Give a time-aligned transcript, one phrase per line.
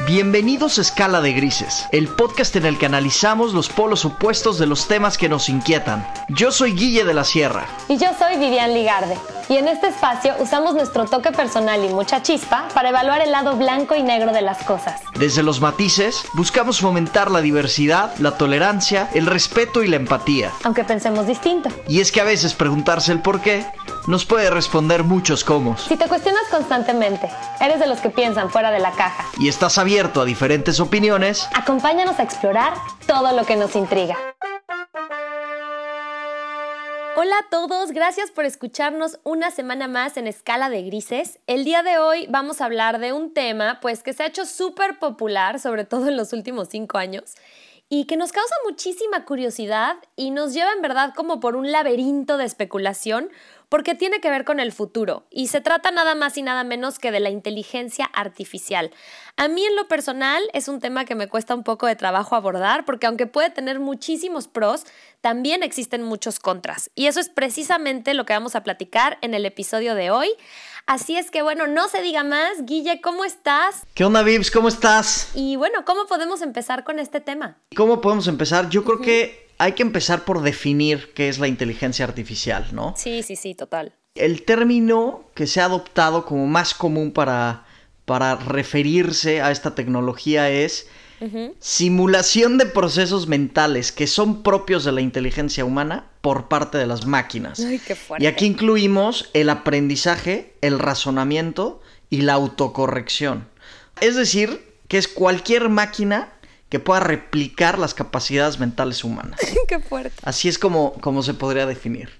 [0.00, 4.66] Bienvenidos a Escala de Grises, el podcast en el que analizamos los polos opuestos de
[4.66, 6.06] los temas que nos inquietan.
[6.28, 7.66] Yo soy Guille de la Sierra.
[7.88, 9.16] Y yo soy Vivian Ligarde.
[9.48, 13.56] Y en este espacio usamos nuestro toque personal y mucha chispa para evaluar el lado
[13.56, 15.02] blanco y negro de las cosas.
[15.18, 20.50] Desde los matices, buscamos fomentar la diversidad, la tolerancia, el respeto y la empatía.
[20.64, 21.68] Aunque pensemos distinto.
[21.88, 23.66] Y es que a veces preguntarse el por qué
[24.06, 25.76] nos puede responder muchos cómo.
[25.76, 27.30] Si te cuestionas constantemente,
[27.60, 29.24] eres de los que piensan fuera de la caja.
[29.38, 31.48] Y estás abierto a diferentes opiniones.
[31.54, 32.74] Acompáñanos a explorar
[33.06, 34.16] todo lo que nos intriga.
[37.16, 41.38] Hola a todos, gracias por escucharnos una semana más en Escala de Grises.
[41.46, 44.44] El día de hoy vamos a hablar de un tema pues que se ha hecho
[44.44, 47.36] súper popular, sobre todo en los últimos cinco años,
[47.88, 52.36] y que nos causa muchísima curiosidad y nos lleva en verdad como por un laberinto
[52.36, 53.30] de especulación
[53.68, 56.98] porque tiene que ver con el futuro y se trata nada más y nada menos
[56.98, 58.90] que de la inteligencia artificial.
[59.36, 62.36] A mí en lo personal es un tema que me cuesta un poco de trabajo
[62.36, 64.84] abordar porque aunque puede tener muchísimos pros,
[65.20, 66.90] también existen muchos contras.
[66.94, 70.28] Y eso es precisamente lo que vamos a platicar en el episodio de hoy.
[70.86, 72.64] Así es que bueno, no se diga más.
[72.64, 73.86] Guille, ¿cómo estás?
[73.94, 74.50] ¿Qué onda, Vips?
[74.50, 75.30] ¿Cómo estás?
[75.34, 77.56] Y bueno, ¿cómo podemos empezar con este tema?
[77.74, 78.68] ¿Cómo podemos empezar?
[78.68, 82.94] Yo creo que hay que empezar por definir qué es la inteligencia artificial, ¿no?
[82.96, 83.92] Sí, sí, sí, total.
[84.14, 87.64] El término que se ha adoptado como más común para,
[88.04, 90.86] para referirse a esta tecnología es
[91.58, 97.06] simulación de procesos mentales que son propios de la inteligencia humana por parte de las
[97.06, 97.60] máquinas.
[97.60, 98.24] Ay, qué fuerte.
[98.24, 103.48] Y aquí incluimos el aprendizaje, el razonamiento y la autocorrección.
[104.00, 106.33] Es decir, que es cualquier máquina
[106.74, 109.38] que pueda replicar las capacidades mentales humanas.
[109.68, 110.16] Qué fuerte.
[110.24, 112.10] Así es como, como se podría definir.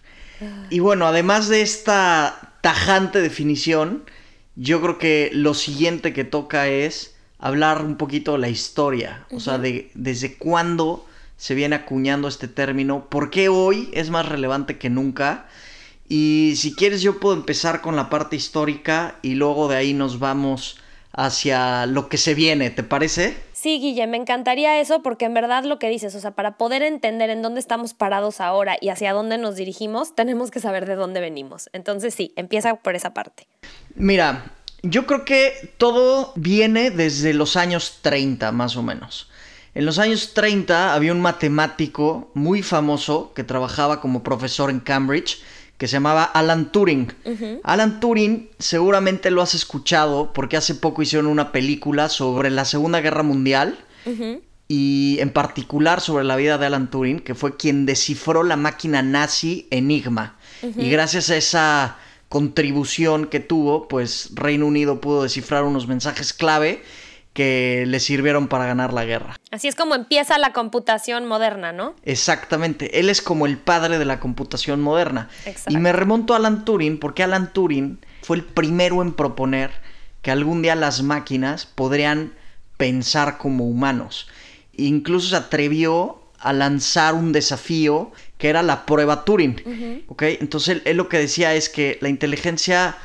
[0.71, 4.05] Y bueno, además de esta tajante definición,
[4.55, 9.41] yo creo que lo siguiente que toca es hablar un poquito de la historia, o
[9.41, 11.05] sea, de desde cuándo
[11.37, 15.49] se viene acuñando este término, por qué hoy es más relevante que nunca.
[16.09, 20.21] Y si quieres yo puedo empezar con la parte histórica y luego de ahí nos
[20.21, 20.79] vamos
[21.17, 23.37] hacia lo que se viene, ¿te parece?
[23.53, 26.83] Sí, Guille, me encantaría eso porque en verdad lo que dices, o sea, para poder
[26.83, 30.97] entender en dónde estamos parados ahora y hacia dónde nos dirigimos, tenemos que saber de
[30.97, 31.71] dónde venimos.
[31.73, 33.47] Entonces sí, empieza por esa parte.
[33.95, 34.53] Mira,
[34.83, 39.31] yo creo que todo viene desde los años 30 más o menos.
[39.75, 45.43] En los años 30 había un matemático muy famoso que trabajaba como profesor en Cambridge
[45.79, 47.13] que se llamaba Alan Turing.
[47.63, 53.01] Alan Turing seguramente lo has escuchado porque hace poco hicieron una película sobre la Segunda
[53.01, 53.79] Guerra Mundial
[54.69, 59.03] y en particular sobre la vida de Alan Turing, que fue quien descifró la máquina
[59.03, 60.37] nazi Enigma.
[60.63, 61.97] Y gracias a esa
[62.29, 66.83] contribución que tuvo, pues Reino Unido pudo descifrar unos mensajes clave
[67.35, 69.37] que le sirvieron para ganar la guerra.
[69.51, 71.95] Así es como empieza la computación moderna, ¿no?
[72.05, 75.29] Exactamente, él es como el padre de la computación moderna.
[75.69, 79.73] Y me remonto a Alan Turing porque Alan Turing fue el primero en proponer
[80.23, 82.33] que algún día las máquinas podrían
[82.77, 84.29] pensar como humanos.
[84.77, 90.05] incluso se atrevió a lanzar un desafío que era la prueba Turing.
[90.19, 92.97] Entonces él lo que decía es que la inteligencia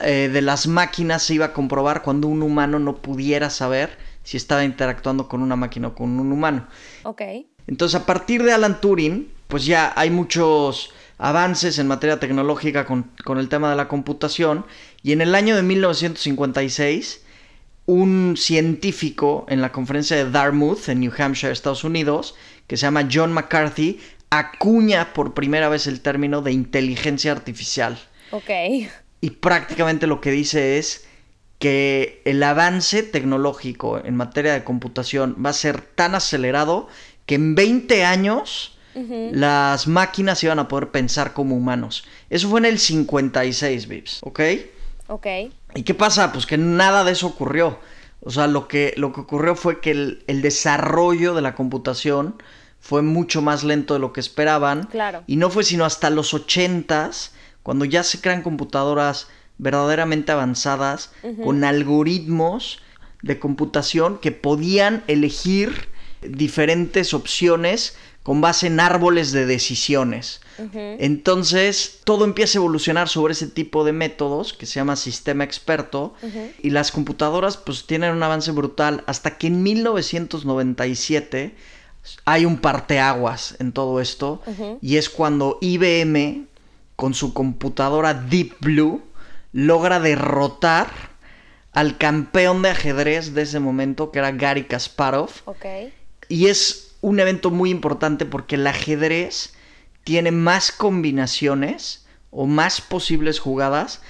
[0.00, 4.36] eh, de las máquinas se iba a comprobar cuando un humano no pudiera saber si
[4.36, 6.66] estaba interactuando con una máquina o con un humano.
[7.04, 7.22] Ok.
[7.66, 13.10] Entonces, a partir de Alan Turing, pues ya hay muchos avances en materia tecnológica con,
[13.24, 14.66] con el tema de la computación.
[15.02, 17.22] Y en el año de 1956,
[17.86, 22.34] un científico en la conferencia de Dartmouth, en New Hampshire, Estados Unidos,
[22.66, 27.98] que se llama John McCarthy, acuña por primera vez el término de inteligencia artificial.
[28.32, 28.50] Ok.
[29.26, 31.04] Y prácticamente lo que dice es
[31.58, 36.86] que el avance tecnológico en materia de computación va a ser tan acelerado
[37.26, 42.04] que en 20 años las máquinas iban a poder pensar como humanos.
[42.30, 44.40] Eso fue en el 56, Vips, ¿ok?
[45.08, 45.26] Ok.
[45.74, 46.30] ¿Y qué pasa?
[46.30, 47.80] Pues que nada de eso ocurrió.
[48.20, 52.40] O sea, lo que, lo que ocurrió fue que el, el desarrollo de la computación
[52.78, 54.84] fue mucho más lento de lo que esperaban.
[54.84, 55.24] Claro.
[55.26, 57.30] Y no fue sino hasta los 80s
[57.66, 59.26] cuando ya se crean computadoras
[59.58, 61.10] verdaderamente avanzadas
[61.42, 62.78] con algoritmos
[63.22, 65.88] de computación que podían elegir
[66.22, 70.42] diferentes opciones con base en árboles de decisiones.
[70.74, 76.14] Entonces, todo empieza a evolucionar sobre ese tipo de métodos que se llama sistema experto
[76.62, 81.56] y las computadoras pues tienen un avance brutal hasta que en 1997
[82.24, 84.40] hay un parteaguas en todo esto
[84.80, 86.46] y es cuando IBM
[86.96, 89.02] con su computadora Deep Blue
[89.52, 90.88] logra derrotar
[91.72, 95.30] al campeón de ajedrez de ese momento, que era Gary Kasparov.
[95.44, 95.64] Ok.
[96.28, 99.54] Y es un evento muy importante porque el ajedrez
[100.04, 104.00] tiene más combinaciones o más posibles jugadas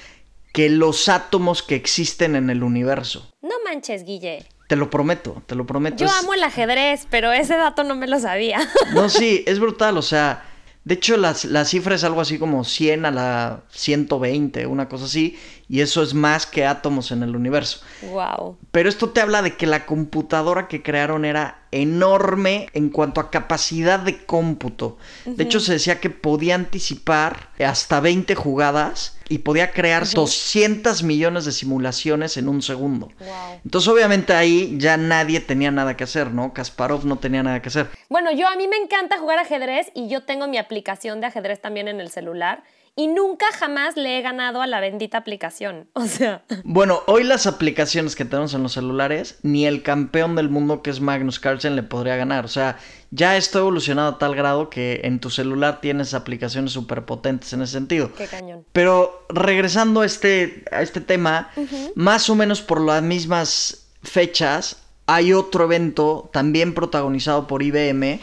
[0.52, 3.30] que los átomos que existen en el universo.
[3.42, 4.46] No manches, Guille.
[4.68, 5.98] Te lo prometo, te lo prometo.
[5.98, 8.58] Yo Es- amo el ajedrez, pero ese dato no me lo sabía.
[8.94, 10.44] No, sí, es brutal, o sea,
[10.86, 15.06] de hecho las- la cifra es algo así como 100 a la 120, una cosa
[15.06, 15.36] así,
[15.68, 17.80] y eso es más que átomos en el universo.
[18.12, 18.56] wow.
[18.70, 23.30] Pero esto te habla de que la computadora que crearon era enorme en cuanto a
[23.30, 24.96] capacidad de cómputo.
[25.24, 31.44] De hecho, se decía que podía anticipar hasta 20 jugadas y podía crear 200 millones
[31.44, 33.08] de simulaciones en un segundo.
[33.18, 33.60] Wow.
[33.64, 36.52] Entonces, obviamente ahí ya nadie tenía nada que hacer, ¿no?
[36.52, 37.88] Kasparov no tenía nada que hacer.
[38.08, 41.60] Bueno, yo a mí me encanta jugar ajedrez y yo tengo mi aplicación de ajedrez
[41.60, 42.62] también en el celular
[42.98, 45.88] y nunca jamás le he ganado a la bendita aplicación.
[46.06, 50.48] O sea, Bueno, hoy las aplicaciones que tenemos en los celulares, ni el campeón del
[50.48, 52.44] mundo que es Magnus Carlsen le podría ganar.
[52.44, 52.78] O sea,
[53.10, 57.52] ya esto ha evolucionado a tal grado que en tu celular tienes aplicaciones súper potentes
[57.52, 58.12] en ese sentido.
[58.14, 58.64] qué cañón.
[58.72, 61.50] Pero regresando a este, a este tema,
[61.96, 68.19] más o menos por las mismas fechas, hay otro evento también protagonizado por IBM,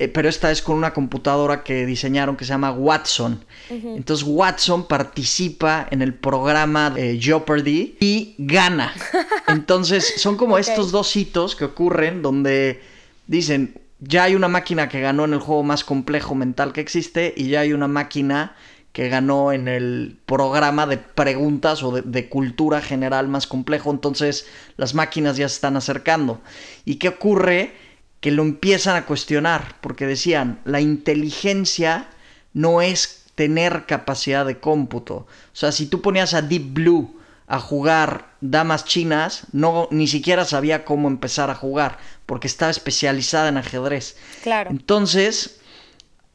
[0.00, 3.44] eh, pero esta vez con una computadora que diseñaron que se llama Watson.
[3.68, 8.94] Entonces Watson participa en el programa de Jeopardy y gana.
[9.46, 12.80] Entonces son como estos dos hitos que ocurren donde
[13.26, 17.34] dicen, ya hay una máquina que ganó en el juego más complejo mental que existe
[17.36, 18.56] y ya hay una máquina
[18.92, 23.90] que ganó en el programa de preguntas o de, de cultura general más complejo.
[23.90, 24.46] Entonces
[24.78, 26.40] las máquinas ya se están acercando.
[26.86, 27.89] ¿Y qué ocurre?
[28.20, 32.08] Que lo empiezan a cuestionar porque decían, la inteligencia
[32.52, 35.14] no es tener capacidad de cómputo.
[35.14, 40.44] O sea, si tú ponías a Deep Blue a jugar damas chinas, no ni siquiera
[40.44, 44.16] sabía cómo empezar a jugar, porque estaba especializada en ajedrez.
[44.42, 44.70] Claro.
[44.70, 45.60] Entonces,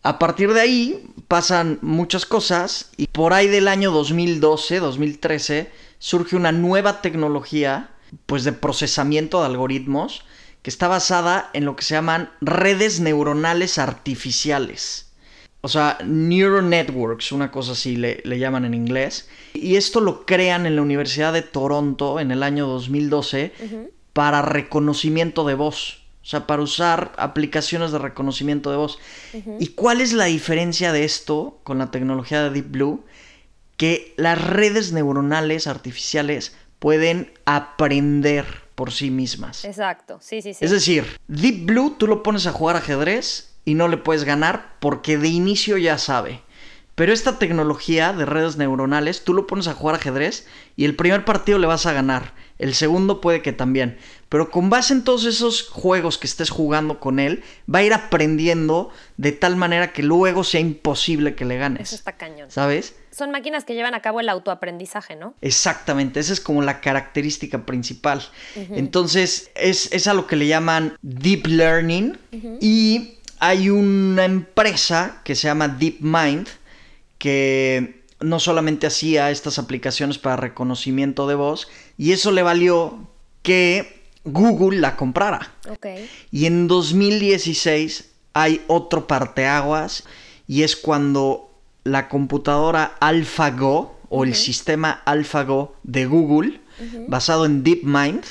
[0.03, 6.35] a partir de ahí pasan muchas cosas y por ahí del año 2012, 2013, surge
[6.35, 7.89] una nueva tecnología
[8.25, 10.23] pues de procesamiento de algoritmos
[10.65, 15.11] que está basada en lo que se llaman redes neuronales artificiales.
[15.61, 19.29] O sea, neural networks, una cosa así le, le llaman en inglés.
[19.53, 23.53] Y esto lo crean en la Universidad de Toronto en el año 2012
[24.11, 26.01] para reconocimiento de voz.
[26.23, 28.97] O sea, para usar aplicaciones de reconocimiento de voz.
[29.59, 33.05] ¿Y cuál es la diferencia de esto con la tecnología de Deep Blue?
[33.77, 39.65] Que las redes neuronales artificiales pueden aprender por sí mismas.
[39.65, 40.19] Exacto.
[40.21, 40.63] Sí, sí, sí.
[40.63, 44.75] Es decir, Deep Blue tú lo pones a jugar ajedrez y no le puedes ganar
[44.79, 46.41] porque de inicio ya sabe.
[46.95, 51.25] Pero esta tecnología de redes neuronales, tú lo pones a jugar ajedrez y el primer
[51.25, 52.33] partido le vas a ganar.
[52.57, 53.97] El segundo puede que también.
[54.29, 57.43] Pero con base en todos esos juegos que estés jugando con él,
[57.73, 61.89] va a ir aprendiendo de tal manera que luego sea imposible que le ganes.
[61.89, 62.49] Eso está cañón.
[62.49, 62.95] ¿Sabes?
[63.15, 65.35] Son máquinas que llevan a cabo el autoaprendizaje, ¿no?
[65.39, 68.21] Exactamente, esa es como la característica principal.
[68.71, 72.17] Entonces, es, es a lo que le llaman deep learning.
[72.59, 76.47] Y hay una empresa que se llama DeepMind
[77.17, 83.07] que no solamente hacía estas aplicaciones para reconocimiento de voz, y eso le valió
[83.43, 85.53] que Google la comprara.
[85.69, 85.87] Ok.
[86.31, 90.03] Y en 2016 hay otro parteaguas
[90.47, 91.44] y es cuando
[91.85, 96.59] la computadora AlphaGo o el sistema AlphaGo de Google,
[97.07, 98.25] basado en DeepMind,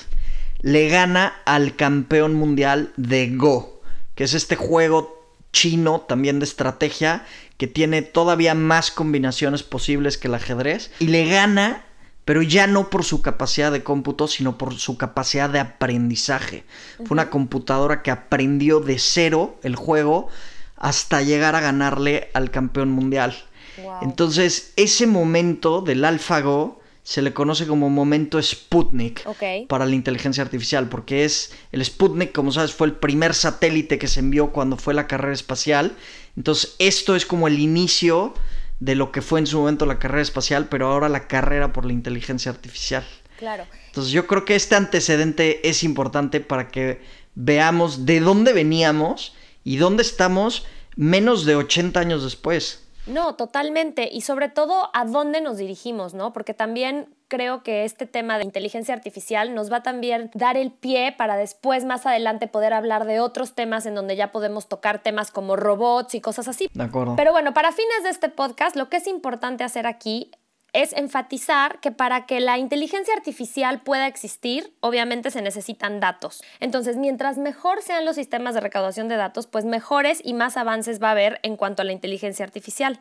[0.61, 3.80] le gana al campeón mundial de Go,
[4.14, 7.25] que es este juego chino también de estrategia
[7.56, 11.84] que tiene todavía más combinaciones posibles que el ajedrez y le gana
[12.25, 16.64] pero ya no por su capacidad de cómputo, sino por su capacidad de aprendizaje.
[16.96, 20.28] Fue una computadora que aprendió de cero el juego
[20.76, 23.37] hasta llegar a ganarle al campeón mundial.
[23.83, 23.99] Wow.
[24.02, 29.26] Entonces, ese momento del AlphaGo se le conoce como momento Sputnik
[29.69, 34.09] para la inteligencia artificial, porque es el Sputnik, como sabes, fue el primer satélite que
[34.09, 35.97] se envió cuando fue la carrera espacial.
[36.35, 38.33] Entonces, esto es como el inicio
[38.81, 41.85] de lo que fue en su momento la carrera espacial, pero ahora la carrera por
[41.85, 43.04] la inteligencia artificial.
[43.38, 43.66] Claro.
[43.87, 47.02] Entonces yo creo que este antecedente es importante para que
[47.35, 50.66] veamos de dónde veníamos y dónde estamos
[50.97, 52.85] menos de 80 años después.
[53.06, 54.09] No, totalmente.
[54.11, 56.33] Y sobre todo, ¿a dónde nos dirigimos, no?
[56.33, 60.71] Porque también creo que este tema de inteligencia artificial nos va a también dar el
[60.71, 65.02] pie para después, más adelante, poder hablar de otros temas en donde ya podemos tocar
[65.02, 66.71] temas como robots y cosas así.
[66.73, 67.16] ¿De acuerdo?
[67.16, 70.30] Pero bueno, para fines de este podcast, lo que es importante hacer aquí
[70.75, 76.43] es enfatizar que para que la inteligencia artificial pueda existir, obviamente se necesitan datos.
[76.61, 81.02] Entonces, mientras mejor sean los sistemas de recaudación de datos, pues mejores y más avances
[81.02, 82.99] va a haber en cuanto a la inteligencia artificial.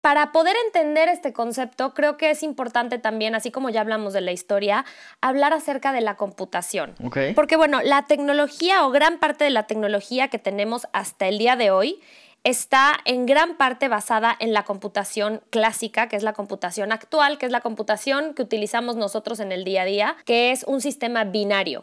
[0.00, 4.20] Para poder entender este concepto, creo que es importante también, así como ya hablamos de
[4.20, 4.84] la historia,
[5.20, 6.94] hablar acerca de la computación.
[7.34, 11.56] Porque bueno, la tecnología o gran parte de la tecnología que tenemos hasta el día
[11.56, 12.00] de hoy
[12.46, 17.46] está en gran parte basada en la computación clásica, que es la computación actual, que
[17.46, 21.24] es la computación que utilizamos nosotros en el día a día, que es un sistema
[21.24, 21.82] binario.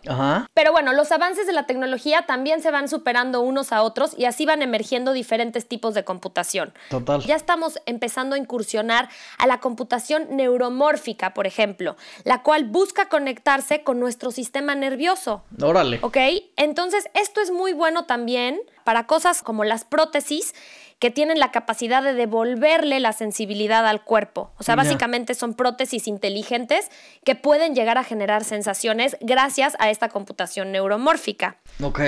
[0.53, 4.23] Pero bueno, los avances de la tecnología también se van superando unos a otros y
[4.23, 6.73] así van emergiendo diferentes tipos de computación.
[6.89, 7.21] Total.
[7.23, 13.83] Ya estamos empezando a incursionar a la computación neuromórfica, por ejemplo, la cual busca conectarse
[13.83, 15.43] con nuestro sistema nervioso.
[15.61, 15.99] Órale.
[16.03, 16.17] ¿Ok?
[16.55, 20.53] Entonces, esto es muy bueno también para cosas como las prótesis
[20.99, 24.51] que tienen la capacidad de devolverle la sensibilidad al cuerpo.
[24.57, 26.89] O sea, básicamente son prótesis inteligentes
[27.25, 31.57] que pueden llegar a generar sensaciones gracias a esta computación neuromórfica.
[31.81, 31.99] Ok.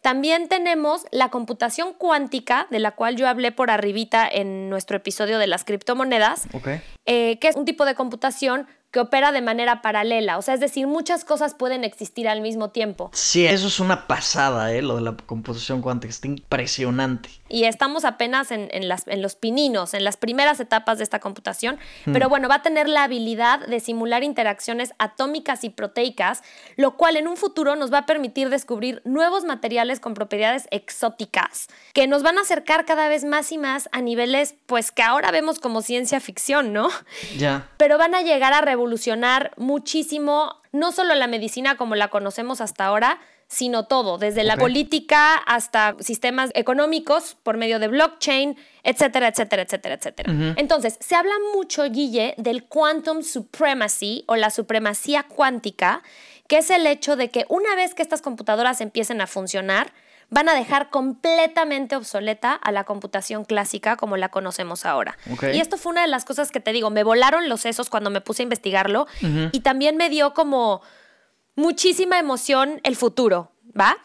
[0.00, 5.38] También tenemos la computación cuántica, de la cual yo hablé por arribita en nuestro episodio
[5.38, 6.48] de las criptomonedas,
[7.06, 10.36] eh, que es un tipo de computación que opera de manera paralela.
[10.36, 13.10] O sea, es decir, muchas cosas pueden existir al mismo tiempo.
[13.14, 14.82] Sí, eso es una pasada, ¿eh?
[14.82, 16.10] Lo de la computación cuántica.
[16.10, 17.30] Está impresionante.
[17.48, 21.78] Y estamos apenas en, las, en los pininos, en las primeras etapas de esta computación.
[22.04, 22.12] Hmm.
[22.12, 26.42] Pero bueno, va a tener la habilidad de simular interacciones atómicas y proteicas,
[26.76, 31.68] lo cual en un futuro nos va a permitir descubrir nuevos materiales con propiedades exóticas,
[31.94, 35.30] que nos van a acercar cada vez más y más a niveles, pues que ahora
[35.30, 36.90] vemos como ciencia ficción, ¿no?
[37.38, 37.68] Ya.
[37.78, 42.60] Pero van a llegar a revolucionar evolucionar muchísimo, no solo la medicina como la conocemos
[42.60, 49.28] hasta ahora, sino todo, desde la política hasta sistemas económicos por medio de blockchain, etcétera,
[49.28, 50.32] etcétera, etcétera, etcétera.
[50.56, 56.02] Entonces, se habla mucho, Guille, del quantum supremacy o la supremacía cuántica,
[56.48, 59.92] que es el hecho de que una vez que estas computadoras empiecen a funcionar,
[60.30, 65.16] van a dejar completamente obsoleta a la computación clásica como la conocemos ahora.
[65.52, 68.10] Y esto fue una de las cosas que te digo, me volaron los sesos cuando
[68.10, 69.06] me puse a investigarlo
[69.52, 70.82] y también me dio como
[71.54, 73.98] muchísima emoción el futuro, ¿va?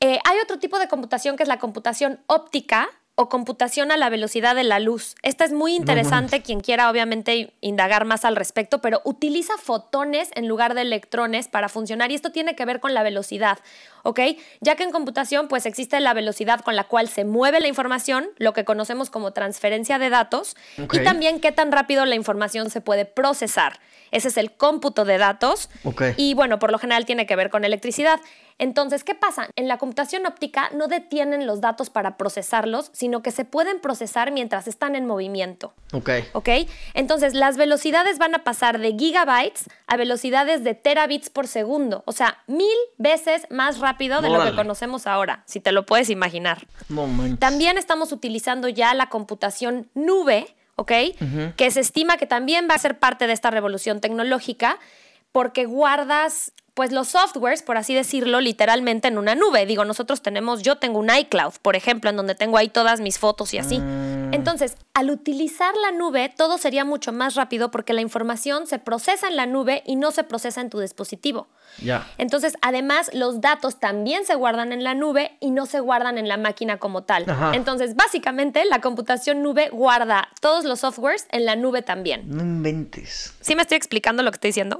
[0.00, 2.88] Eh, hay otro tipo de computación que es la computación óptica,
[3.20, 5.16] o computación a la velocidad de la luz.
[5.22, 10.46] Esta es muy interesante, quien quiera obviamente indagar más al respecto, pero utiliza fotones en
[10.46, 13.58] lugar de electrones para funcionar y esto tiene que ver con la velocidad,
[14.04, 14.20] ¿ok?
[14.60, 18.28] Ya que en computación pues existe la velocidad con la cual se mueve la información,
[18.36, 22.80] lo que conocemos como transferencia de datos, y también qué tan rápido la información se
[22.80, 23.80] puede procesar.
[24.10, 25.68] Ese es el cómputo de datos.
[26.16, 28.20] Y bueno, por lo general tiene que ver con electricidad.
[28.58, 29.48] Entonces, ¿qué pasa?
[29.56, 34.32] En la computación óptica no detienen los datos para procesarlos, sino que se pueden procesar
[34.32, 35.72] mientras están en movimiento.
[35.92, 36.10] Ok.
[36.32, 36.48] Ok.
[36.94, 42.02] Entonces, las velocidades van a pasar de gigabytes a velocidades de terabits por segundo.
[42.06, 46.10] O sea, mil veces más rápido de lo que conocemos ahora, si te lo puedes
[46.10, 46.66] imaginar.
[47.38, 50.92] También estamos utilizando ya la computación nube ¿ok?
[51.56, 54.78] Que se estima que también va a ser parte de esta revolución tecnológica
[55.32, 59.66] porque guardas pues los softwares, por así decirlo, literalmente en una nube.
[59.66, 63.18] Digo, nosotros tenemos, yo tengo un iCloud, por ejemplo, en donde tengo ahí todas mis
[63.18, 63.80] fotos y así.
[63.80, 64.32] Mm.
[64.32, 69.26] Entonces, al utilizar la nube, todo sería mucho más rápido porque la información se procesa
[69.26, 71.48] en la nube y no se procesa en tu dispositivo.
[71.82, 72.06] Ya.
[72.16, 76.28] Entonces, además, los datos también se guardan en la nube y no se guardan en
[76.28, 77.26] la máquina como tal.
[77.54, 82.22] Entonces, básicamente, la computación nube guarda todos los softwares en la nube también.
[82.28, 83.34] No inventes.
[83.40, 84.78] ¿Sí me estoy explicando lo que estoy diciendo?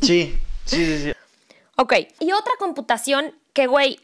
[0.00, 1.12] Sí, sí, sí, sí.
[1.80, 3.98] Ok, y otra computación que, güey,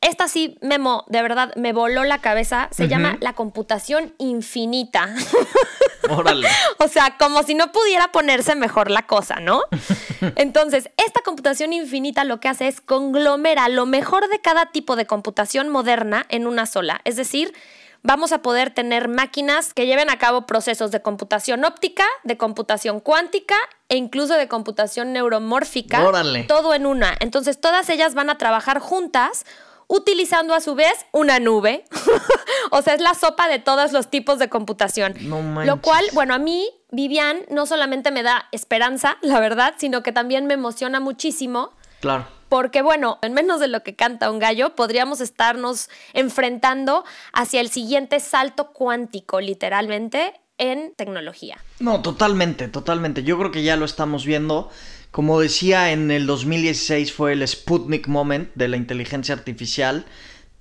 [0.00, 5.14] esta sí, Memo, de verdad, me voló la cabeza, se llama la computación infinita.
[6.10, 6.48] Órale.
[6.78, 9.62] o sea, como si no pudiera ponerse mejor la cosa, ¿no?
[10.34, 15.06] Entonces, esta computación infinita lo que hace es conglomera lo mejor de cada tipo de
[15.06, 17.00] computación moderna en una sola.
[17.04, 17.54] Es decir,
[18.02, 23.00] vamos a poder tener máquinas que lleven a cabo procesos de computación óptica, de computación
[23.00, 23.56] cuántica
[23.88, 26.06] e incluso de computación neuromórfica.
[26.06, 26.44] Órale.
[26.44, 27.14] Todo en una.
[27.20, 29.44] Entonces todas ellas van a trabajar juntas
[29.86, 31.84] utilizando a su vez una nube.
[32.70, 35.14] o sea, es la sopa de todos los tipos de computación.
[35.20, 40.02] No Lo cual, bueno, a mí, Vivian, no solamente me da esperanza, la verdad, sino
[40.02, 41.72] que también me emociona muchísimo.
[42.00, 47.60] Claro porque bueno, en menos de lo que canta un gallo, podríamos estarnos enfrentando hacia
[47.60, 51.58] el siguiente salto cuántico, literalmente, en tecnología.
[51.78, 53.22] No, totalmente, totalmente.
[53.22, 54.68] Yo creo que ya lo estamos viendo.
[55.12, 60.04] Como decía, en el 2016 fue el Sputnik Moment de la inteligencia artificial.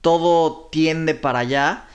[0.01, 1.87] Todo tiende para allá.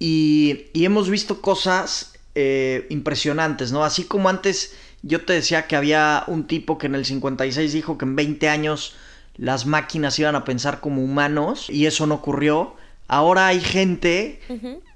[0.00, 3.84] Y, hemos visto cosas eh, impresionantes, ¿no?
[3.84, 7.96] Así como antes Yo te decía que había un tipo que en el 56 dijo
[7.96, 8.96] que en 20 años
[9.36, 12.74] las máquinas iban a pensar como humanos y eso no ocurrió.
[13.08, 14.40] Ahora hay gente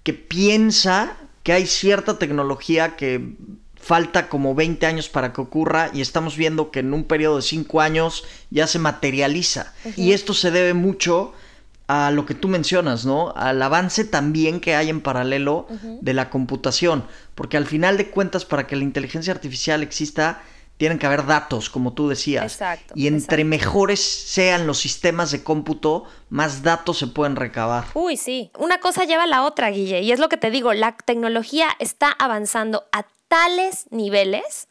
[0.03, 3.35] que piensa que hay cierta tecnología que
[3.81, 7.43] falta como 20 años para que ocurra y estamos viendo que en un periodo de
[7.43, 9.73] 5 años ya se materializa.
[9.97, 11.33] Y esto se debe mucho
[11.87, 13.33] a lo que tú mencionas, ¿no?
[13.35, 15.67] Al avance también que hay en paralelo
[16.01, 17.05] de la computación.
[17.35, 20.43] Porque al final de cuentas, para que la inteligencia artificial exista,
[20.81, 22.55] tienen que haber datos, como tú decías.
[22.55, 22.95] Exacto.
[22.97, 27.85] Y entre mejores sean los sistemas de cómputo, más datos se pueden recabar.
[27.93, 28.51] Uy, sí.
[28.59, 30.01] Una cosa lleva a la otra, Guille.
[30.01, 34.69] Y es lo que te digo, la tecnología está avanzando a tales niveles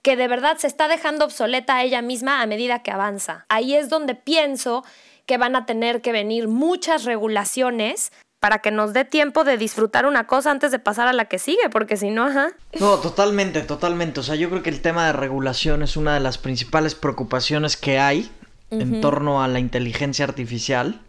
[0.00, 3.44] que de verdad se está dejando obsoleta a ella misma a medida que avanza.
[3.50, 4.86] Ahí es donde pienso
[5.26, 8.10] que van a tener que venir muchas regulaciones
[8.42, 11.38] para que nos dé tiempo de disfrutar una cosa antes de pasar a la que
[11.38, 12.48] sigue, porque si no, ajá.
[12.80, 14.18] No, totalmente, totalmente.
[14.18, 17.76] O sea, yo creo que el tema de regulación es una de las principales preocupaciones
[17.76, 18.28] que hay
[18.70, 21.00] en torno a la inteligencia artificial.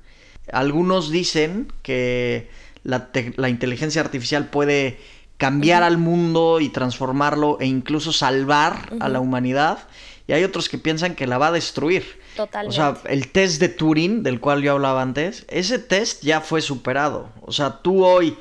[0.52, 2.52] Algunos dicen que
[2.84, 5.00] la, la inteligencia artificial puede
[5.38, 9.80] cambiar al mundo y transformarlo e incluso salvar a la humanidad.
[10.28, 12.22] Y hay otros que piensan que la va a destruir.
[12.36, 12.70] Totalmente.
[12.70, 16.62] O sea, el test de Turing, del cual yo hablaba antes, ese test ya fue
[16.62, 17.30] superado.
[17.42, 18.38] O sea, tú hoy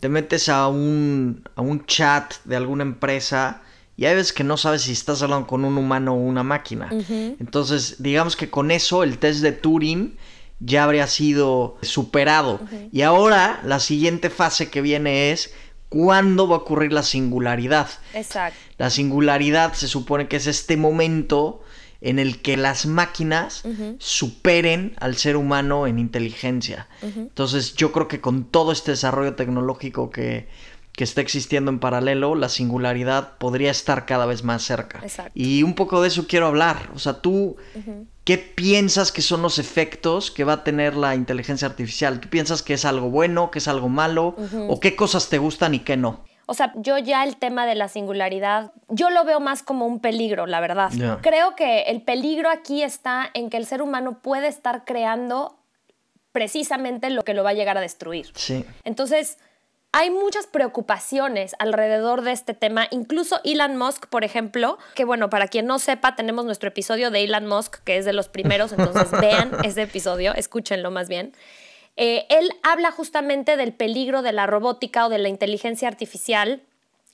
[0.00, 3.62] te metes a un, a un chat de alguna empresa
[3.96, 6.90] y hay veces que no sabes si estás hablando con un humano o una máquina.
[6.90, 10.16] Entonces, digamos que con eso el test de Turing
[10.60, 12.60] ya habría sido superado.
[12.92, 15.54] Y ahora la siguiente fase que viene es
[15.88, 17.88] cuándo va a ocurrir la singularidad.
[18.12, 18.58] Exacto.
[18.76, 21.62] La singularidad se supone que es este momento
[22.00, 23.64] en el que las máquinas
[23.98, 26.88] superen al ser humano en inteligencia.
[27.02, 30.48] Entonces yo creo que con todo este desarrollo tecnológico que,
[30.96, 35.00] que está existiendo en paralelo, la singularidad podría estar cada vez más cerca.
[35.02, 35.32] Exacto.
[35.34, 36.90] Y un poco de eso quiero hablar.
[36.94, 37.56] O sea, tú,
[38.24, 42.18] ¿qué piensas que son los efectos que va a tener la inteligencia artificial?
[42.18, 44.36] ¿Tú piensas que es algo bueno, que es algo malo?
[44.68, 46.24] ¿O qué cosas te gustan y qué no?
[46.46, 50.00] O sea, yo ya el tema de la singularidad, yo lo veo más como un
[50.00, 50.92] peligro, la verdad.
[51.20, 55.58] Creo que el peligro aquí está en que el ser humano puede estar creando
[56.30, 58.30] precisamente lo que lo va a llegar a destruir.
[58.34, 58.64] Sí.
[58.84, 59.38] Entonces,
[59.92, 62.86] hay muchas preocupaciones alrededor de este tema.
[62.90, 67.24] Incluso Elon Musk, por ejemplo, que bueno, para quien no sepa, tenemos nuestro episodio de
[67.24, 71.32] Elon Musk, que es de los primeros, entonces vean ese episodio, escúchenlo más bien.
[71.96, 76.62] Eh, él habla justamente del peligro de la robótica o de la inteligencia artificial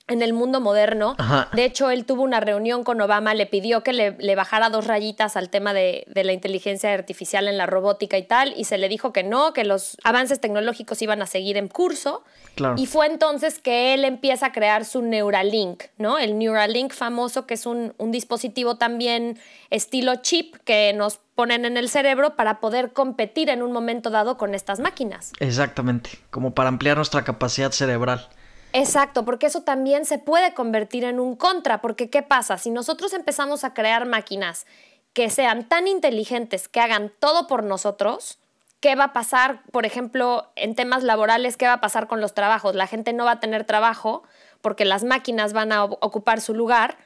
[0.07, 1.15] en el mundo moderno.
[1.17, 1.49] Ajá.
[1.53, 4.85] De hecho, él tuvo una reunión con Obama, le pidió que le, le bajara dos
[4.85, 8.77] rayitas al tema de, de, la inteligencia artificial en la robótica y tal, y se
[8.77, 12.23] le dijo que no, que los avances tecnológicos iban a seguir en curso.
[12.55, 12.75] Claro.
[12.77, 16.19] Y fue entonces que él empieza a crear su Neuralink, ¿no?
[16.19, 19.39] El Neuralink famoso, que es un, un dispositivo también
[19.69, 24.37] estilo chip que nos ponen en el cerebro para poder competir en un momento dado
[24.37, 25.31] con estas máquinas.
[25.39, 28.29] Exactamente, como para ampliar nuestra capacidad cerebral.
[28.73, 32.57] Exacto, porque eso también se puede convertir en un contra, porque ¿qué pasa?
[32.57, 34.65] Si nosotros empezamos a crear máquinas
[35.13, 38.39] que sean tan inteligentes, que hagan todo por nosotros,
[38.79, 41.55] ¿qué va a pasar, por ejemplo, en temas laborales?
[41.55, 42.73] ¿Qué va a pasar con los trabajos?
[42.73, 44.23] La gente no va a tener trabajo
[44.61, 46.97] porque las máquinas van a ocupar su lugar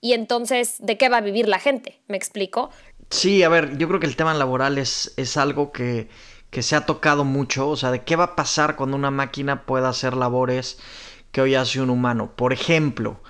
[0.00, 2.00] y entonces, ¿de qué va a vivir la gente?
[2.06, 2.70] ¿Me explico?
[3.10, 6.08] Sí, a ver, yo creo que el tema laboral es, es algo que,
[6.50, 9.62] que se ha tocado mucho, o sea, de qué va a pasar cuando una máquina
[9.66, 10.78] pueda hacer labores
[11.32, 12.32] que hoy hace un humano.
[12.34, 13.20] Por ejemplo,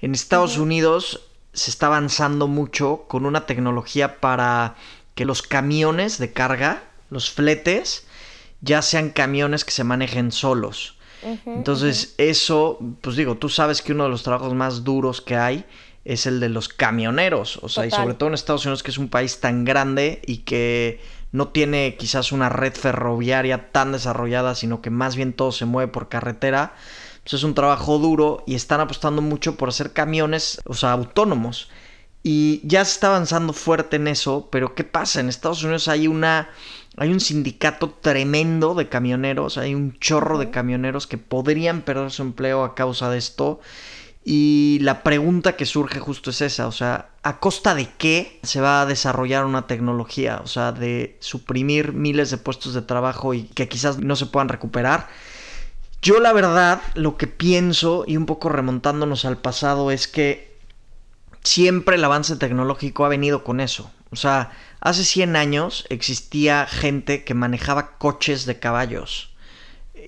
[0.00, 0.58] en Estados.
[0.58, 4.74] Unidos se está avanzando mucho con una tecnología para
[5.14, 8.06] que los camiones de carga, los fletes,
[8.60, 10.98] ya sean camiones que se manejen solos.
[11.22, 12.24] Uh -huh, Entonces, uh -huh.
[12.30, 15.64] eso, pues digo, tú sabes que uno de los trabajos más duros que hay
[16.04, 18.00] es el de los camioneros, o sea, Total.
[18.00, 21.00] y sobre todo en Estados Unidos que es un país tan grande y que
[21.34, 25.90] no tiene quizás una red ferroviaria tan desarrollada, sino que más bien todo se mueve
[25.90, 26.76] por carretera.
[27.24, 31.70] Pues es un trabajo duro y están apostando mucho por hacer camiones, o sea, autónomos.
[32.22, 35.18] Y ya se está avanzando fuerte en eso, pero ¿qué pasa?
[35.18, 36.50] En Estados Unidos hay una
[36.96, 42.22] hay un sindicato tremendo de camioneros, hay un chorro de camioneros que podrían perder su
[42.22, 43.60] empleo a causa de esto.
[44.26, 48.62] Y la pregunta que surge justo es esa, o sea, ¿a costa de qué se
[48.62, 50.40] va a desarrollar una tecnología?
[50.42, 54.48] O sea, de suprimir miles de puestos de trabajo y que quizás no se puedan
[54.48, 55.08] recuperar.
[56.00, 60.56] Yo la verdad lo que pienso, y un poco remontándonos al pasado, es que
[61.42, 63.90] siempre el avance tecnológico ha venido con eso.
[64.10, 69.34] O sea, hace 100 años existía gente que manejaba coches de caballos.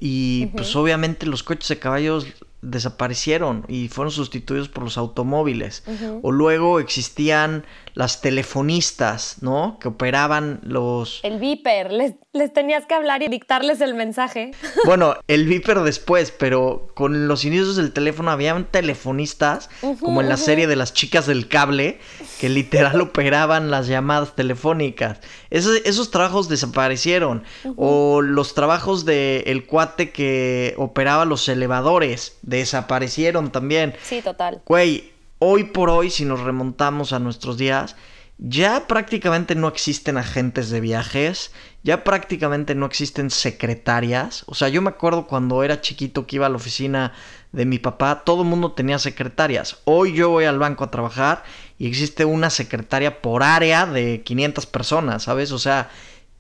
[0.01, 0.53] Y uh -huh.
[0.57, 2.27] pues obviamente los coches de caballos
[2.71, 5.85] desaparecieron y fueron sustituidos por los automóviles.
[6.23, 7.65] O luego existían
[7.97, 9.79] las telefonistas, ¿no?
[9.81, 11.21] Que operaban los...
[11.23, 14.51] El viper, les, les, tenías que hablar y dictarles el mensaje.
[14.85, 20.37] Bueno, el viper después, pero con los inicios del teléfono habían telefonistas, como en la
[20.37, 21.99] serie de las chicas del cable,
[22.39, 25.19] que literal operaban las llamadas telefónicas.
[25.49, 27.45] Esos, esos trabajos desaparecieron.
[27.77, 33.95] O los trabajos del el cuate que operaba los elevadores, desaparecieron también.
[34.03, 34.61] Sí, total.
[34.67, 37.97] Güey, hoy por hoy, si nos remontamos a nuestros días,
[38.39, 44.45] ya prácticamente no existen agentes de viajes, ya prácticamente no existen secretarias.
[44.47, 47.15] O sea, yo me acuerdo cuando era chiquito que iba a la oficina
[47.53, 49.79] de mi papá, todo el mundo tenía secretarias.
[49.85, 51.45] Hoy yo voy al banco a trabajar
[51.79, 55.53] y existe una secretaria por área de 500 personas, ¿sabes?
[55.53, 55.91] O sea,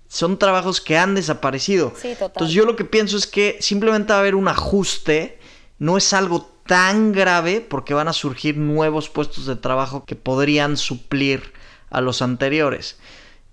[0.08, 1.94] son trabajos que han desaparecido.
[1.96, 2.32] Sí, total.
[2.34, 5.38] Entonces yo lo que pienso es que simplemente va a haber un ajuste,
[5.78, 10.76] no es algo tan grave porque van a surgir nuevos puestos de trabajo que podrían
[10.76, 11.52] suplir
[11.90, 12.98] a los anteriores.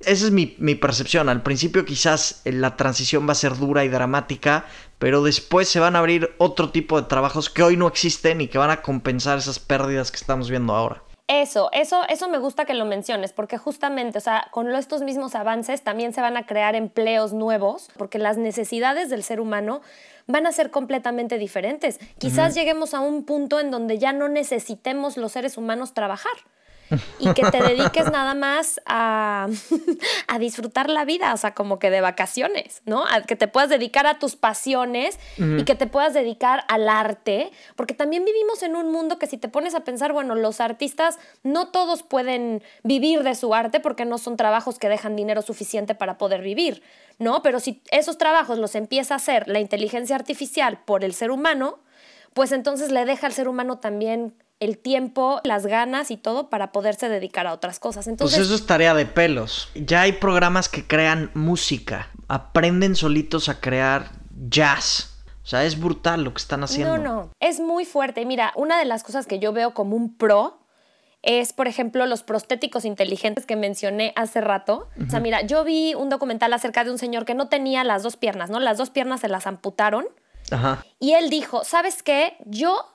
[0.06, 1.30] Esa es mi, percepción.
[1.30, 4.66] Al principio quizás la transición va a ser dura y dramática,
[5.00, 8.48] pero después se van a abrir otro tipo de trabajos que hoy no existen y
[8.48, 11.02] que van a compensar esas pérdidas que estamos viendo ahora.
[11.30, 15.36] Eso, eso, eso me gusta que lo menciones, porque justamente, o sea, con estos mismos
[15.36, 19.82] avances también se van a crear empleos nuevos, porque las necesidades del ser humano
[20.28, 22.00] van a ser completamente diferentes.
[22.18, 26.34] Quizás lleguemos a un punto en donde ya no necesitemos los seres humanos trabajar
[27.20, 29.48] y que te dediques nada más a,
[30.28, 33.06] a, disfrutar la vida, o sea, como que de vacaciones, ¿no?
[33.06, 37.52] A que te puedas dedicar a tus pasiones y que te puedas dedicar al arte,
[37.76, 41.20] porque también vivimos en un mundo que si te pones a pensar, bueno, los artistas
[41.44, 45.96] no todos pueden vivir de su arte porque no son trabajos que dejan dinero suficiente
[45.96, 46.84] para poder vivir,
[47.20, 47.42] ¿no?
[47.42, 51.80] Pero si esos trabajos los empieza a hacer la inteligencia artificial por el ser humano,
[52.34, 56.72] pues entonces le deja al ser humano también el tiempo, las ganas y todo para
[56.72, 58.08] poderse dedicar a otras cosas.
[58.08, 59.70] Entonces, pues eso es tarea de pelos.
[59.76, 64.12] Ya hay programas que crean música, aprenden solitos a crear
[64.50, 65.10] jazz.
[65.44, 66.98] O sea, es brutal lo que están haciendo.
[66.98, 68.26] No, no, es muy fuerte.
[68.26, 70.60] Mira, una de las cosas que yo veo como un pro
[71.22, 74.90] es, por ejemplo, los prostéticos inteligentes que mencioné hace rato.
[75.06, 78.04] O sea, mira, yo vi un documental acerca de un señor que no tenía las
[78.04, 78.60] dos piernas, ¿no?
[78.60, 80.06] Las dos piernas se las amputaron.
[80.52, 80.86] Ajá.
[81.00, 82.36] Y él dijo, ¿sabes qué?
[82.46, 82.93] Yo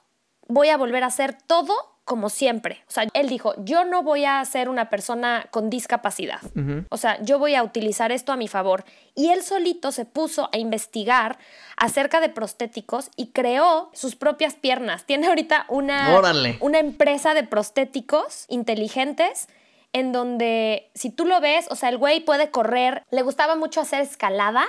[0.48, 1.74] voy a volver a hacer todo
[2.08, 2.82] como siempre.
[2.88, 6.40] O sea, él dijo, yo no voy a ser una persona con discapacidad.
[6.88, 8.84] O sea, yo voy a utilizar esto a mi favor.
[9.14, 11.38] Y él solito se puso a investigar
[11.76, 15.04] acerca de prostéticos y creó sus propias piernas.
[15.04, 16.18] Tiene ahorita una,
[16.61, 19.48] una empresa de prostéticos inteligentes
[19.92, 23.81] en donde si tú lo ves, o sea, el güey puede correr, le gustaba mucho
[23.81, 24.66] hacer escalada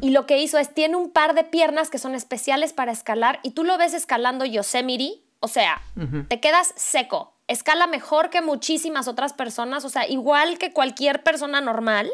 [0.00, 3.40] y lo que hizo es, tiene un par de piernas que son especiales para escalar
[3.42, 5.82] y tú lo ves escalando Yosemite, o sea,
[6.28, 7.34] te quedas seco.
[7.48, 12.10] Escala mejor que muchísimas otras personas, o sea, igual que cualquier persona normal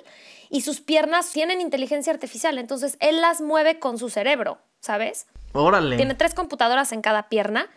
[0.49, 5.27] y sus piernas tienen inteligencia artificial, entonces él las mueve con su cerebro, ¿sabes?
[5.53, 5.97] Órale.
[5.97, 7.69] Tiene tres computadoras en cada pierna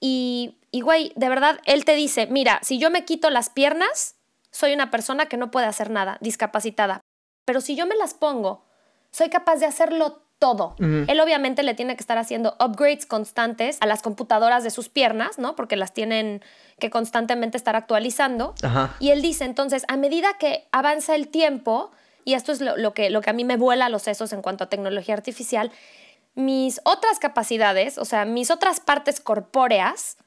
[0.00, 4.16] y, y, güey, de verdad, él te dice, mira, si yo me quito las piernas,
[4.50, 7.00] soy una persona que no puede hacer nada, discapacitada.
[7.46, 8.66] Pero si yo me las pongo,
[9.10, 10.76] soy capaz de hacerlo todo.
[10.78, 15.38] Él obviamente le tiene que estar haciendo upgrades constantes a las computadoras de sus piernas,
[15.38, 15.56] ¿no?
[15.56, 16.42] Porque las tienen
[16.78, 18.54] que constantemente estar actualizando.
[19.00, 21.90] Y él dice, entonces, a medida que avanza el tiempo,
[22.26, 24.64] y esto es lo, que, lo que a mí me vuela los sesos en cuanto
[24.64, 25.72] a tecnología artificial,
[26.34, 30.18] mis otras capacidades, o sea, mis otras partes corpóreas,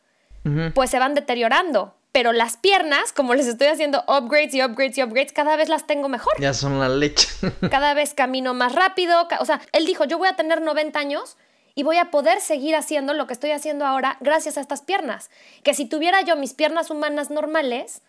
[0.73, 1.95] pues se van deteriorando.
[2.11, 5.85] Pero las piernas, como les estoy haciendo upgrades y upgrades y upgrades, cada vez las
[5.85, 6.33] tengo mejor.
[6.39, 7.27] Ya son la leche.
[7.69, 9.27] cada vez camino más rápido.
[9.39, 11.37] O sea, él dijo, yo voy a tener 90 años
[11.75, 15.29] y voy a poder seguir haciendo lo que estoy haciendo ahora gracias a estas piernas.
[15.63, 18.01] Que si tuviera yo mis piernas humanas normales,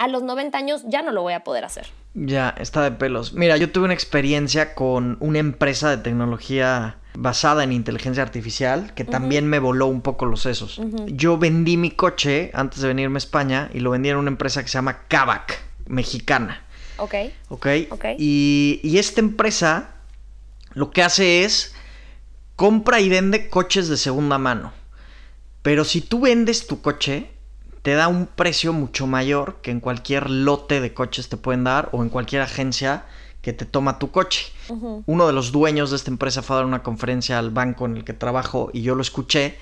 [0.00, 1.86] a los 90 años ya no lo voy a poder hacer.
[2.14, 3.34] Ya, está de pelos.
[3.34, 9.04] Mira, yo tuve una experiencia con una empresa de tecnología basada en inteligencia artificial que
[9.04, 10.80] también me voló un poco los sesos.
[11.06, 14.62] Yo vendí mi coche antes de venirme a España y lo vendí en una empresa
[14.62, 16.64] que se llama Kavak, mexicana.
[16.96, 17.14] Ok.
[17.50, 17.66] Ok.
[18.18, 19.96] Y, y esta empresa
[20.72, 21.74] lo que hace es
[22.56, 24.72] compra y vende coches de segunda mano.
[25.60, 27.32] Pero si tú vendes tu coche,
[27.82, 31.88] te da un precio mucho mayor que en cualquier lote de coches te pueden dar
[31.92, 33.04] o en cualquier agencia
[33.42, 34.52] que te toma tu coche.
[35.06, 37.96] Uno de los dueños de esta empresa fue a dar una conferencia al banco en
[37.96, 39.56] el que trabajo y yo lo escuché.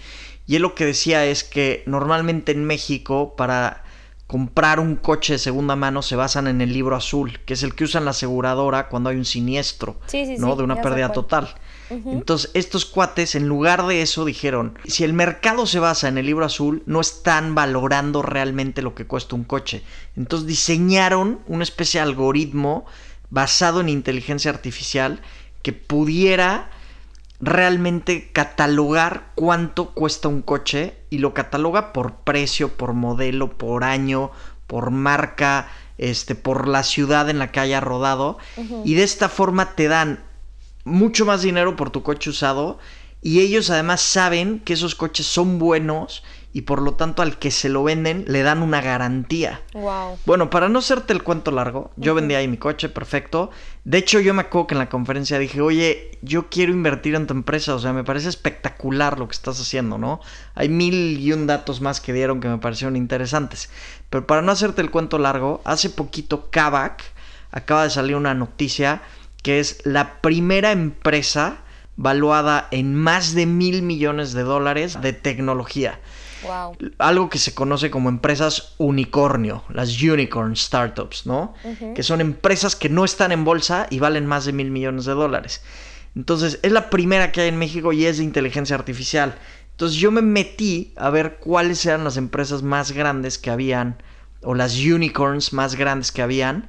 [0.47, 3.85] Y él lo que decía es que normalmente en México para
[4.27, 7.75] comprar un coche de segunda mano se basan en el libro azul, que es el
[7.75, 9.97] que usan la aseguradora cuando hay un siniestro,
[10.39, 10.57] ¿no?
[10.57, 11.49] de una pérdida total.
[11.91, 16.27] Entonces, estos cuates, en lugar de eso, dijeron, si el mercado se basa en el
[16.27, 19.83] libro azul, no están valorando realmente lo que cuesta un coche.
[20.17, 22.85] Entonces, diseñaron una especie de algoritmo
[23.31, 25.21] basado en inteligencia artificial
[25.63, 26.71] que pudiera
[27.41, 34.31] realmente catalogar cuánto cuesta un coche y lo cataloga por precio, por modelo, por año,
[34.67, 38.39] por marca, este, por la ciudad en la que haya rodado.
[38.85, 40.25] Y de esta forma te dan
[40.89, 42.79] mucho más dinero por tu coche usado
[43.21, 46.23] y ellos además saben que esos coches son buenos
[46.53, 49.61] y por lo tanto al que se lo venden le dan una garantía.
[49.75, 50.19] Wow.
[50.25, 53.51] Bueno, para no hacerte el cuento largo, yo vendí ahí mi coche, perfecto.
[53.85, 57.27] De hecho, yo me acuerdo que en la conferencia dije, oye, yo quiero invertir en
[57.27, 60.21] tu empresa, o sea, me parece espectacular lo que estás haciendo, ¿no?
[60.55, 63.69] Hay mil y un datos más que dieron que me parecieron interesantes.
[64.11, 67.03] Pero para no hacerte el cuento largo, hace poquito Kavak
[67.51, 69.03] acaba de salir una noticia
[69.43, 71.59] que es la primera empresa
[71.97, 76.01] valuada en más de mil millones de dólares de tecnología.
[76.99, 81.55] Algo que se conoce como empresas unicornio, las unicorn startups, ¿no?
[81.95, 85.15] Que son empresas que no están en bolsa y valen más de mil millones de
[85.15, 85.63] dólares.
[86.15, 89.37] Entonces, es la primera que hay en México y es de inteligencia artificial.
[89.73, 94.01] Entonces, yo me metí a ver cuáles eran las empresas más grandes que habían,
[94.43, 96.69] o las unicorns más grandes que habían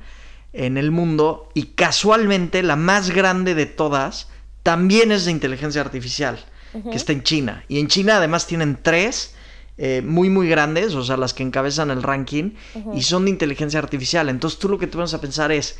[0.53, 4.27] en el mundo, y casualmente la más grande de todas
[4.63, 7.63] también es de inteligencia artificial, que está en China.
[7.67, 9.33] Y en China además tienen tres
[9.77, 12.51] eh, muy, muy grandes, o sea, las que encabezan el ranking,
[12.93, 14.27] y son de inteligencia artificial.
[14.29, 15.77] Entonces tú lo que te vas a pensar es,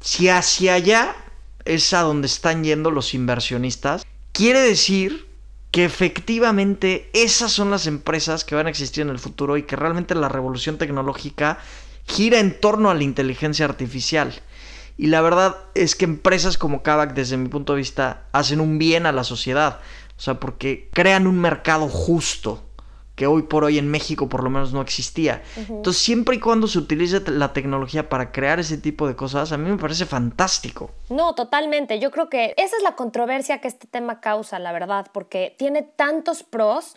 [0.00, 1.14] si hacia allá
[1.64, 5.26] es a donde están yendo los inversionistas, quiere decir
[5.70, 9.76] que efectivamente esas son las empresas que van a existir en el futuro y que
[9.76, 11.58] realmente la revolución tecnológica
[12.06, 14.32] gira en torno a la inteligencia artificial.
[14.96, 18.78] Y la verdad es que empresas como Kavak, desde mi punto de vista, hacen un
[18.78, 19.80] bien a la sociedad.
[20.16, 22.62] O sea, porque crean un mercado justo
[23.14, 25.42] que hoy por hoy en México por lo menos no existía.
[25.68, 29.58] Entonces, siempre y cuando se utilice la tecnología para crear ese tipo de cosas, a
[29.58, 30.90] mí me parece fantástico.
[31.10, 31.98] No, totalmente.
[31.98, 35.82] Yo creo que esa es la controversia que este tema causa, la verdad, porque tiene
[35.82, 36.96] tantos pros,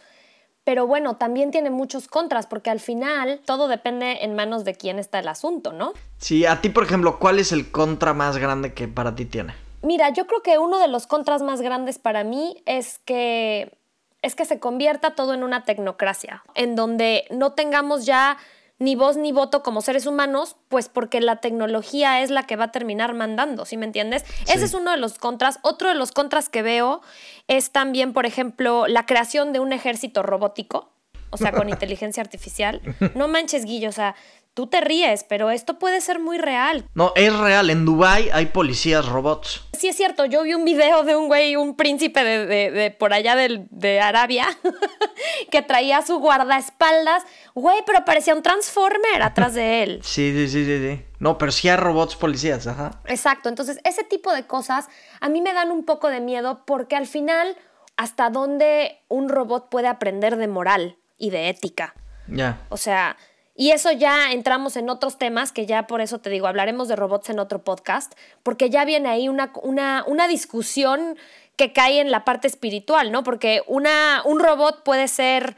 [0.66, 5.00] pero bueno, también tiene muchos contras, porque al final todo depende en manos de quién
[5.00, 5.94] está el asunto, ¿no?
[6.18, 9.54] Sí, a ti, por ejemplo, ¿cuál es el contra más grande que para ti tiene?
[9.84, 13.78] Mira, yo creo que uno de los contras más grandes para mí es que
[14.24, 18.38] es que se convierta todo en una tecnocracia, en donde no tengamos ya
[18.78, 22.66] ni voz ni voto como seres humanos, pues porque la tecnología es la que va
[22.66, 24.26] a terminar mandando, ¿sí me entiendes?
[24.48, 25.60] Ese es uno de los contras.
[25.62, 27.02] Otro de los contras que veo
[27.48, 30.92] es también, por ejemplo, la creación de un ejército robótico,
[31.30, 32.82] o sea, con inteligencia artificial.
[33.16, 34.16] No manches, Guillo, o sea,
[34.56, 36.86] Tú te ríes, pero esto puede ser muy real.
[36.94, 37.70] No, es real.
[37.70, 39.68] En Dubai hay policías robots.
[39.78, 40.24] Sí, es cierto.
[40.24, 44.48] Yo vi un video de un güey, un príncipe de, por allá de, Arabia,
[45.52, 47.24] que traía su guardaespaldas.
[47.54, 50.00] Güey, pero parecía un Transformer atrás de él.
[50.04, 51.06] sí, sí, sí, sí, sí.
[51.20, 53.02] No, pero sí hay robots policías, ajá.
[53.08, 53.50] Exacto.
[53.50, 54.88] Entonces, ese tipo de cosas
[55.20, 57.58] a mí me dan un poco de miedo porque al final,
[57.98, 61.94] ¿hasta dónde un robot puede aprender de moral y de ética?
[62.30, 62.62] Ya.
[62.70, 63.18] O sea
[63.56, 66.98] y eso ya entramos en otros temas que ya por eso te digo, hablaremos de
[66.98, 68.14] robots en otro podcast,
[68.44, 71.18] porque ya viene ahí una, una, una discusión
[71.56, 73.24] que cae en la parte espiritual, ¿no?
[73.24, 75.56] Porque una, un robot puede ser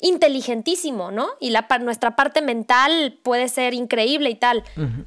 [0.00, 1.30] inteligentísimo, ¿no?
[1.40, 4.62] Y la, nuestra parte mental puede ser increíble y tal,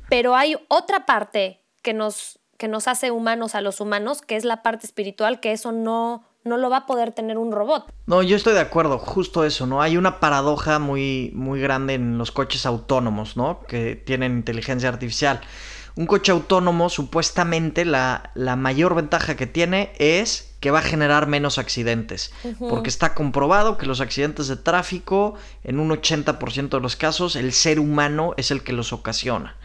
[0.09, 4.43] pero hay otra parte que nos, que nos hace humanos a los humanos, que es
[4.43, 7.91] la parte espiritual, que eso no, no lo va a poder tener un robot.
[8.05, 9.81] No, yo estoy de acuerdo, justo eso, ¿no?
[9.81, 13.61] Hay una paradoja muy, muy grande en los coches autónomos, ¿no?
[13.67, 15.41] Que tienen inteligencia artificial.
[15.95, 21.25] Un coche autónomo, supuestamente, la, la mayor ventaja que tiene es que va a generar
[21.25, 22.31] menos accidentes.
[22.59, 27.53] Porque está comprobado que los accidentes de tráfico, en un 80% de los casos, el
[27.53, 29.55] ser humano es el que los ocasiona.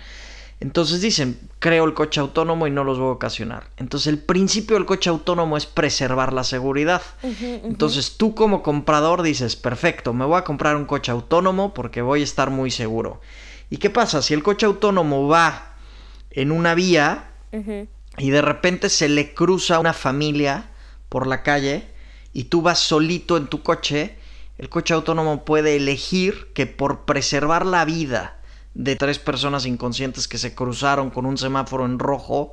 [0.61, 3.71] Entonces dicen, creo el coche autónomo y no los voy a ocasionar.
[3.79, 7.01] Entonces el principio del coche autónomo es preservar la seguridad.
[7.23, 12.21] Entonces tú como comprador dices, perfecto, me voy a comprar un coche autónomo porque voy
[12.21, 13.23] a estar muy seguro.
[13.71, 14.21] ¿Y qué pasa?
[14.21, 15.77] Si el coche autónomo va
[16.31, 17.31] en una vía
[18.19, 20.69] y de repente se le cruza una familia
[21.09, 21.89] por la calle
[22.35, 24.17] y tú vas solito en tu coche,
[24.59, 28.40] el coche autónomo puede elegir que por preservar la vida,
[28.75, 32.53] de tres personas inconscientes que se cruzaron con un semáforo en rojo,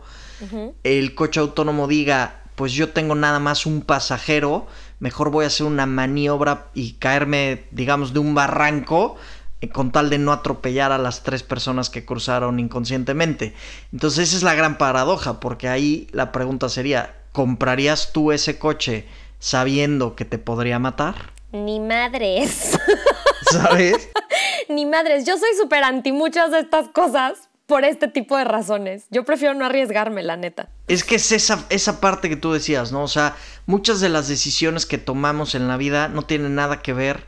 [0.83, 4.67] el coche autónomo diga, pues yo tengo nada más un pasajero,
[4.99, 9.15] mejor voy a hacer una maniobra y caerme, digamos, de un barranco
[9.61, 13.53] eh, con tal de no atropellar a las tres personas que cruzaron inconscientemente.
[13.91, 19.07] Entonces esa es la gran paradoja, porque ahí la pregunta sería, ¿comprarías tú ese coche
[19.39, 21.36] sabiendo que te podría matar?
[21.65, 22.77] Ni madres.
[23.51, 24.09] ¿Sabes?
[24.69, 25.25] Ni madres.
[25.25, 29.05] Yo soy súper anti muchas de estas cosas por este tipo de razones.
[29.11, 30.69] Yo prefiero no arriesgarme, la neta.
[30.87, 33.03] Es que es esa, esa parte que tú decías, ¿no?
[33.03, 36.93] O sea, muchas de las decisiones que tomamos en la vida no tienen nada que
[36.93, 37.25] ver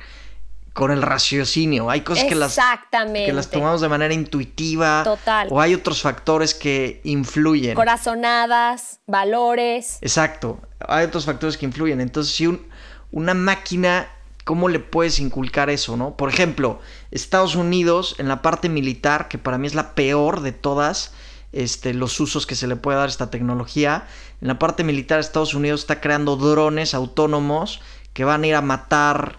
[0.74, 1.90] con el raciocinio.
[1.90, 2.58] Hay cosas que las,
[3.14, 5.04] que las tomamos de manera intuitiva.
[5.04, 5.50] Total.
[5.52, 7.76] O hay otros factores que influyen.
[7.76, 9.98] Corazonadas, valores.
[10.02, 10.62] Exacto.
[10.88, 12.00] Hay otros factores que influyen.
[12.00, 12.66] Entonces, si un,
[13.12, 14.08] una máquina,
[14.50, 16.18] ¿cómo le puedes inculcar eso, no?
[16.18, 16.80] Por ejemplo,
[17.12, 21.14] Estados Unidos, en la parte militar, que para mí es la peor de todas,
[21.52, 24.08] este, los usos que se le puede dar a esta tecnología.
[24.42, 27.80] En la parte militar, Estados Unidos está creando drones autónomos
[28.14, 29.38] que van a ir a matar,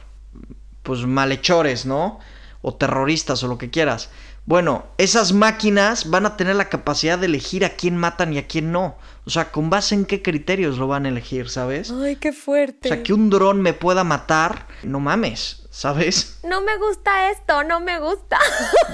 [0.84, 2.20] pues, malhechores, ¿no?
[2.62, 4.10] O terroristas o lo que quieras.
[4.46, 8.46] Bueno, esas máquinas van a tener la capacidad de elegir a quién matan y a
[8.46, 8.94] quién no.
[9.30, 11.92] O sea, ¿con base en qué criterios lo van a elegir, sabes?
[11.92, 12.88] Ay, qué fuerte.
[12.88, 15.60] O sea, que un dron me pueda matar, no mames.
[15.70, 16.40] ¿sabes?
[16.42, 18.38] No me gusta esto, no me gusta.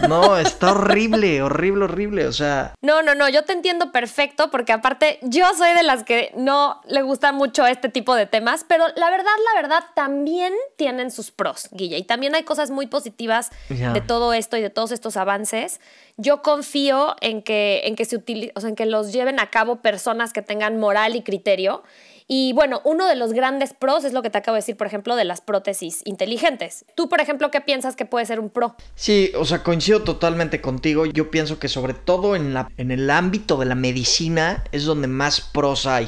[0.09, 2.75] No, está horrible, horrible, horrible, o sea.
[2.83, 6.81] No, no, no, yo te entiendo perfecto porque aparte yo soy de las que no
[6.87, 11.31] le gusta mucho este tipo de temas, pero la verdad, la verdad, también tienen sus
[11.31, 15.17] pros, Guilla, y también hay cosas muy positivas de todo esto y de todos estos
[15.17, 15.81] avances.
[16.17, 19.77] Yo confío en que, en que se o sea, en que los lleven a cabo
[19.77, 21.83] personas que tengan moral y criterio
[22.29, 24.89] y bueno, uno de los grandes pros es lo que te acabo de decir, por
[24.89, 26.85] ejemplo, de las prótesis inteligentes.
[26.97, 28.75] Tú, por ejemplo, ¿qué piensas que puede ser un pro?
[28.97, 31.07] Sí, o sea, coincido totalmente contigo.
[31.07, 35.07] Yo pienso que sobre todo en, la, en el ámbito de la medicina es donde
[35.07, 36.07] más pros hay.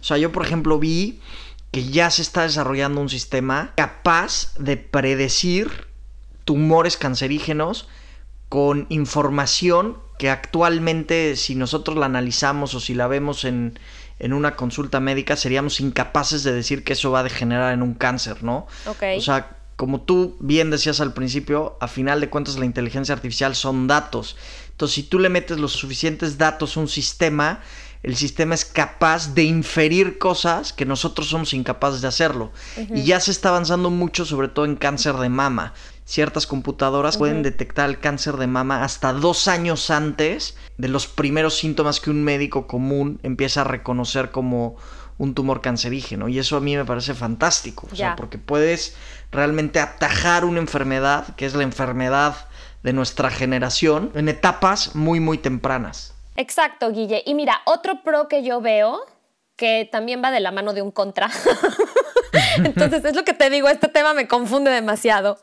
[0.00, 1.20] O sea, yo, por ejemplo, vi
[1.70, 5.68] que ya se está desarrollando un sistema capaz de predecir
[6.44, 7.86] tumores cancerígenos
[8.50, 13.78] con información que actualmente si nosotros la analizamos o si la vemos en,
[14.18, 17.94] en una consulta médica seríamos incapaces de decir que eso va a degenerar en un
[17.94, 18.66] cáncer, ¿no?
[19.16, 23.54] O sea, como tú bien decías al principio, a final de cuentas la inteligencia artificial
[23.54, 24.36] son datos.
[24.72, 27.60] Entonces, si tú le metes los suficientes datos a un sistema,
[28.02, 32.50] el sistema es capaz de inferir cosas que nosotros somos incapaces de hacerlo.
[32.94, 35.72] Y ya se está avanzando mucho, sobre todo en cáncer de mama
[36.10, 41.56] ciertas computadoras pueden detectar el cáncer de mama hasta dos años antes de los primeros
[41.56, 44.76] síntomas que un médico común empieza a reconocer como
[45.18, 46.28] un tumor cancerígeno.
[46.28, 48.96] Y eso a mí me parece fantástico, o sea, porque puedes
[49.30, 52.48] realmente atajar una enfermedad, que es la enfermedad
[52.82, 56.14] de nuestra generación, en etapas muy, muy tempranas.
[56.34, 57.22] Exacto, Guille.
[57.24, 58.98] Y mira, otro pro que yo veo,
[59.54, 61.30] que también va de la mano de un contra,
[62.64, 65.38] Entonces, es lo que te digo, este tema me confunde demasiado.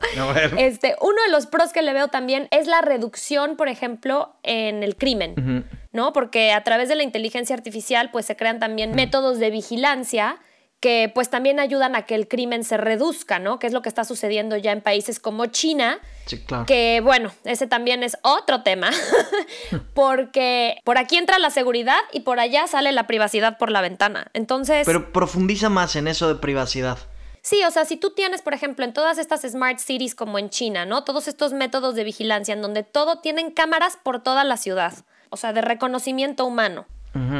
[0.56, 4.82] Este, uno de los pros que le veo también es la reducción, por ejemplo, en
[4.82, 6.12] el crimen, ¿no?
[6.12, 10.38] Porque a través de la inteligencia artificial, pues se crean también métodos de vigilancia
[10.80, 13.58] que pues también ayudan a que el crimen se reduzca, ¿no?
[13.58, 15.98] Que es lo que está sucediendo ya en países como China.
[16.26, 16.66] Sí, claro.
[16.66, 18.90] Que bueno, ese también es otro tema,
[19.94, 24.30] porque por aquí entra la seguridad y por allá sale la privacidad por la ventana.
[24.34, 24.86] Entonces...
[24.86, 26.98] Pero profundiza más en eso de privacidad.
[27.42, 30.50] Sí, o sea, si tú tienes, por ejemplo, en todas estas smart cities como en
[30.50, 31.04] China, ¿no?
[31.04, 34.92] Todos estos métodos de vigilancia en donde todo tienen cámaras por toda la ciudad,
[35.30, 36.86] o sea, de reconocimiento humano.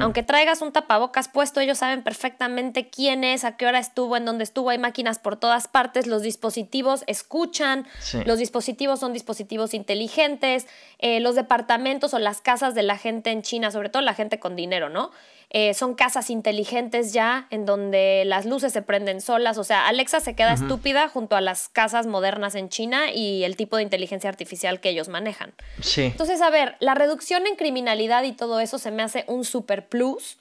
[0.01, 4.25] Aunque traigas un tapabocas puesto, ellos saben perfectamente quién es, a qué hora estuvo, en
[4.25, 4.71] dónde estuvo.
[4.71, 6.07] Hay máquinas por todas partes.
[6.07, 7.87] Los dispositivos escuchan.
[8.25, 10.67] Los dispositivos son dispositivos inteligentes.
[10.99, 14.38] Eh, los departamentos o las casas de la gente en China, sobre todo la gente
[14.38, 15.11] con dinero, ¿no?
[15.51, 19.57] Eh, son casas inteligentes ya, en donde las luces se prenden solas.
[19.57, 23.57] O sea, Alexa se queda estúpida junto a las casas modernas en China y el
[23.57, 25.55] tipo de inteligencia artificial que ellos manejan.
[25.81, 26.03] Sí.
[26.03, 29.89] Entonces, a ver, la reducción en criminalidad y todo eso se me hace un super
[29.89, 30.37] plus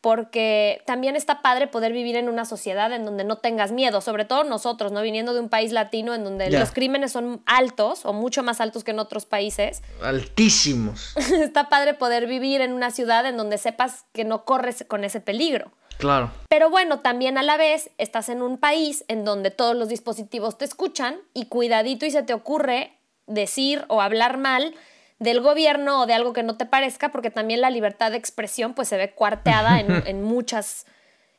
[0.00, 4.24] porque también está padre poder vivir en una sociedad en donde no tengas miedo, sobre
[4.24, 5.02] todo nosotros, ¿no?
[5.02, 8.84] Viniendo de un país latino en donde los crímenes son altos o mucho más altos
[8.84, 9.82] que en otros países.
[10.02, 11.16] Altísimos.
[11.42, 15.20] está padre poder vivir en una ciudad en donde sepas que no corres con ese
[15.20, 15.72] peligro.
[15.98, 16.30] Claro.
[16.48, 20.56] Pero bueno, también a la vez estás en un país en donde todos los dispositivos
[20.56, 22.92] te escuchan y cuidadito y se te ocurre
[23.26, 24.74] decir o hablar mal
[25.18, 28.74] del gobierno o de algo que no te parezca, porque también la libertad de expresión
[28.74, 30.86] pues se ve cuarteada en, muchas,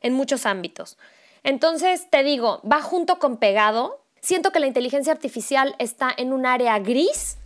[0.00, 0.98] en muchos ámbitos.
[1.42, 4.04] Entonces, te digo, va junto con pegado.
[4.20, 7.38] Siento que la inteligencia artificial está en un área gris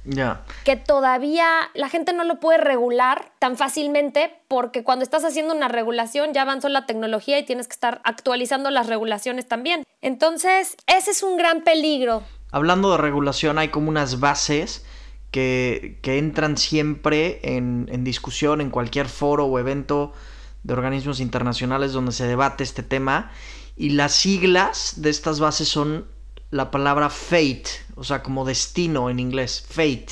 [0.65, 5.69] que todavía la gente no lo puede regular tan fácilmente porque cuando estás haciendo una
[5.69, 9.85] regulación ya avanzó la tecnología y tienes que estar actualizando las regulaciones también.
[10.03, 12.25] Entonces, ese es un gran peligro
[12.55, 14.85] hablando de regulación, hay como unas bases
[15.35, 20.13] que, entran siempre en, en, discusión en cualquier foro o evento
[20.63, 23.33] de organismos internacionales donde se debate este tema.
[23.77, 26.07] Y las siglas de estas bases son
[26.53, 27.65] la palabra fate,
[27.97, 30.07] o sea, como destino en inglés, fate.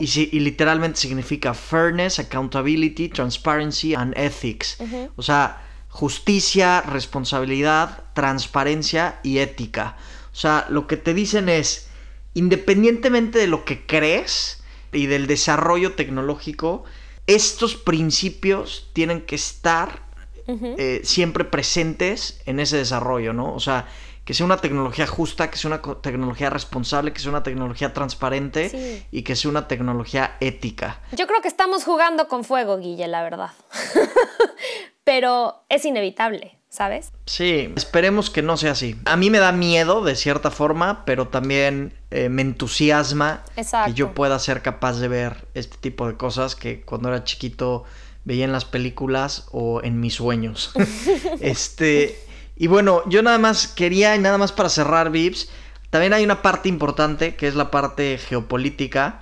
[0.00, 4.78] Y, y, literalmente significa fairness, accountability, transparency and ethics.
[5.16, 9.98] O sea, justicia, responsabilidad, transparencia y ética.
[10.32, 11.89] O sea, lo que te dicen es,
[12.34, 14.62] independientemente de lo que crees
[14.92, 16.84] y del desarrollo tecnológico,
[17.26, 20.10] estos principios tienen que estar
[20.48, 23.54] eh, siempre presentes en ese desarrollo, ¿no?
[23.54, 23.86] O sea,
[24.24, 29.06] que sea una tecnología justa, que sea una tecnología responsable, que sea una tecnología transparente
[29.10, 31.00] y que sea una tecnología ética.
[31.12, 33.50] Yo creo que estamos jugando con fuego, Guille, la verdad.
[35.04, 36.59] Pero es inevitable.
[36.70, 37.10] ¿Sabes?
[37.26, 38.96] Sí, esperemos que no sea así.
[39.04, 44.14] A mí me da miedo de cierta forma, pero también eh, me entusiasma que yo
[44.14, 47.82] pueda ser capaz de ver este tipo de cosas que cuando era chiquito
[48.24, 50.70] veía en las películas o en mis sueños.
[51.40, 52.16] este,
[52.56, 55.50] y bueno, yo nada más quería, y nada más para cerrar, Vips,
[55.90, 59.20] también hay una parte importante que es la parte geopolítica,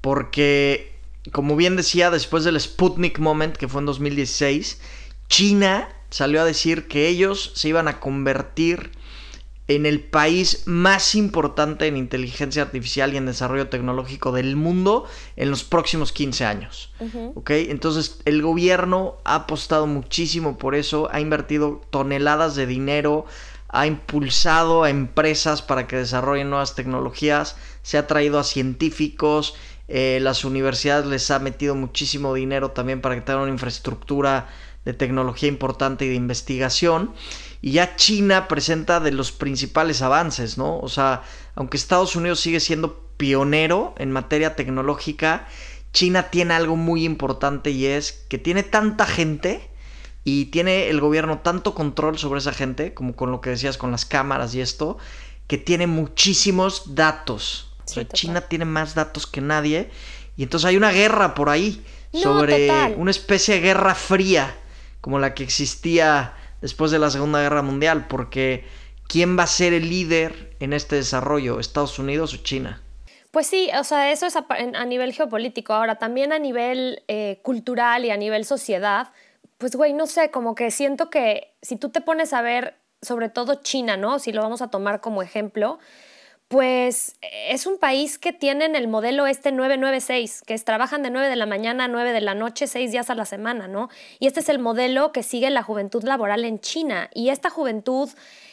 [0.00, 0.94] porque,
[1.30, 4.80] como bien decía, después del Sputnik Moment, que fue en 2016,
[5.28, 8.90] China salió a decir que ellos se iban a convertir
[9.68, 15.50] en el país más importante en inteligencia artificial y en desarrollo tecnológico del mundo en
[15.50, 16.92] los próximos 15 años.
[17.48, 23.26] Entonces el gobierno ha apostado muchísimo por eso, ha invertido toneladas de dinero,
[23.68, 29.54] ha impulsado a empresas para que desarrollen nuevas tecnologías, se ha traído a científicos,
[29.88, 34.48] eh, las universidades les ha metido muchísimo dinero también para que tengan una infraestructura
[34.86, 37.12] de tecnología importante y de investigación.
[37.60, 40.78] Y ya China presenta de los principales avances, ¿no?
[40.78, 41.24] O sea,
[41.56, 45.48] aunque Estados Unidos sigue siendo pionero en materia tecnológica,
[45.92, 49.68] China tiene algo muy importante y es que tiene tanta gente
[50.22, 53.90] y tiene el gobierno tanto control sobre esa gente, como con lo que decías con
[53.90, 54.98] las cámaras y esto,
[55.48, 57.72] que tiene muchísimos datos.
[57.84, 59.90] o sea, China tiene más datos que nadie
[60.36, 64.54] y entonces hay una guerra por ahí sobre una especie de guerra fría
[65.00, 68.64] como la que existía después de la Segunda Guerra Mundial, porque
[69.08, 71.60] ¿quién va a ser el líder en este desarrollo?
[71.60, 72.82] ¿Estados Unidos o China?
[73.30, 75.74] Pues sí, o sea, eso es a, nivel geopolítico.
[75.74, 79.12] Ahora, también a nivel eh, cultural y a nivel sociedad,
[79.58, 83.28] pues güey, no sé, como que siento que si tú te pones a ver, sobre
[83.28, 84.18] todo China, ¿no?
[84.18, 85.78] Si lo vamos a tomar como ejemplo,
[86.48, 87.16] pues
[87.48, 91.34] es un país que tienen el modelo este 996, que es trabajan de 9 de
[91.34, 93.88] la mañana a 9 de la noche, 6 días a la semana, ¿no?
[94.20, 97.10] Y este es el modelo que sigue la juventud laboral en China.
[97.12, 98.08] Y esta juventud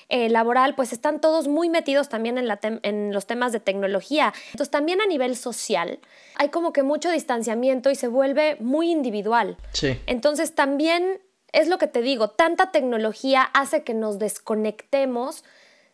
[0.10, 2.50] eh, laboral, pues están todos muy metidos también en,
[2.82, 4.34] en los temas de tecnología.
[4.52, 6.00] Entonces también a nivel social
[6.36, 9.56] hay como que mucho distanciamiento y se vuelve muy individual.
[9.72, 10.00] Sí.
[10.08, 11.22] Entonces también
[11.52, 15.44] es lo que te digo, tanta tecnología hace que nos desconectemos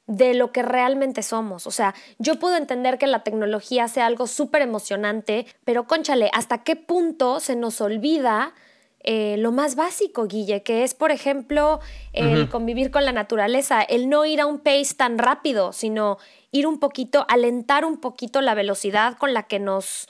[0.09, 1.67] de lo que realmente somos.
[1.67, 6.63] O sea, yo puedo entender que la tecnología sea algo súper emocionante, pero conchale, ¿hasta
[6.63, 8.55] qué punto se nos olvida
[9.01, 10.63] eh, lo más básico, Guille?
[10.63, 11.79] Que es, por ejemplo,
[12.13, 16.17] el convivir con la naturaleza, el no ir a un pace tan rápido, sino
[16.51, 20.07] ir un poquito, alentar un poquito la velocidad con la que nos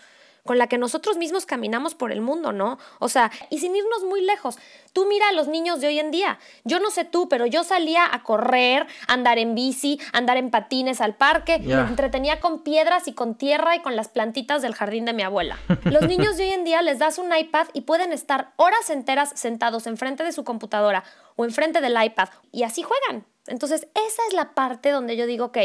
[0.49, 2.79] con la que nosotros mismos caminamos por el mundo, ¿no?
[2.97, 4.57] O sea, y sin irnos muy lejos.
[4.93, 6.39] Tú mira a los niños de hoy en día.
[6.63, 11.01] Yo no sé tú, pero yo salía a correr, andar en bici, andar en patines
[11.01, 15.05] al parque, me entretenía con piedras y con tierra y con las plantitas del jardín
[15.05, 15.59] de mi abuela.
[15.83, 19.31] Los niños de hoy en día les das un iPad y pueden estar horas enteras
[19.35, 21.03] sentados enfrente de su computadora
[21.35, 23.23] o enfrente del iPad y así juegan.
[23.45, 25.57] Entonces, esa es la parte donde yo digo, ok,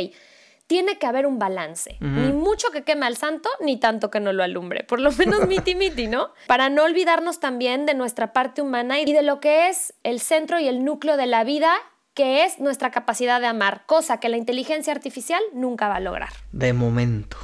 [0.66, 1.96] tiene que haber un balance.
[2.00, 4.84] Ni mucho que queme al santo, ni tanto que no lo alumbre.
[4.84, 6.30] Por lo menos miti miti, ¿no?
[6.46, 10.58] Para no olvidarnos también de nuestra parte humana y de lo que es el centro
[10.58, 11.74] y el núcleo de la vida,
[12.14, 16.32] que es nuestra capacidad de amar, cosa que la inteligencia artificial nunca va a lograr.
[16.52, 17.36] De momento.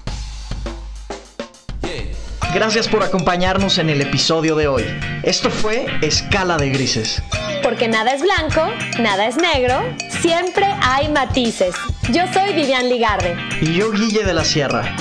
[2.55, 4.85] Gracias por acompañarnos en el episodio de hoy.
[5.23, 7.23] Esto fue Escala de Grises.
[7.63, 8.67] Porque nada es blanco,
[9.01, 9.81] nada es negro,
[10.21, 11.75] siempre hay matices.
[12.11, 13.37] Yo soy Vivian Ligarde.
[13.61, 14.97] Y yo Guille de la Sierra.